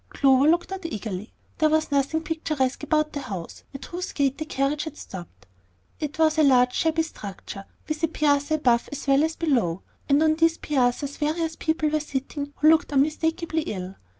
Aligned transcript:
Clover 0.09 0.49
looked 0.49 0.71
out 0.71 0.83
eagerly. 0.83 1.31
There 1.59 1.69
was 1.69 1.91
nothing 1.91 2.23
picturesque 2.23 2.81
about 2.81 3.13
the 3.13 3.19
house 3.19 3.63
at 3.71 3.85
whose 3.85 4.13
gate 4.13 4.39
the 4.39 4.45
carriage 4.45 4.85
had 4.85 4.97
stopped. 4.97 5.45
It 5.99 6.17
was 6.17 6.39
a 6.39 6.43
large 6.43 6.73
shabby 6.73 7.03
structure, 7.03 7.65
with 7.87 8.01
a 8.01 8.07
piazza 8.07 8.55
above 8.55 8.89
as 8.91 9.05
well 9.05 9.23
as 9.23 9.35
below, 9.35 9.83
and 10.09 10.23
on 10.23 10.37
these 10.37 10.57
piazzas 10.57 11.17
various 11.17 11.55
people 11.55 11.89
were 11.89 11.99
sitting 11.99 12.51
who 12.55 12.69
looked 12.71 12.91
unmistakably 12.91 13.61
ill. 13.61 13.93